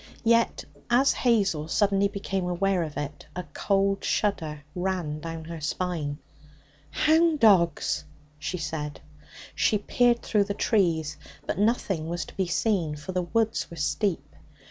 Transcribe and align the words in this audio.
Yet, 0.23 0.65
as 0.89 1.13
Hazel 1.13 1.67
suddenly 1.67 2.07
became 2.07 2.45
aware 2.47 2.81
of 2.81 2.97
it, 2.97 3.27
a 3.35 3.43
cold 3.53 4.03
shudder 4.03 4.63
ran 4.73 5.19
down 5.19 5.45
her 5.45 5.61
spine. 5.61 6.17
'Hound 6.89 7.39
dogs!' 7.39 8.03
she 8.39 8.57
said. 8.57 8.99
She 9.53 9.77
peered 9.77 10.23
through 10.23 10.45
the 10.45 10.55
trees, 10.55 11.17
but 11.45 11.59
nothing 11.59 12.09
was 12.09 12.25
to 12.25 12.35
be 12.35 12.47
seen, 12.47 12.95
for 12.95 13.11
the 13.11 13.21
woods 13.21 13.69
were 13.69 13.77
steep. 13.77 14.27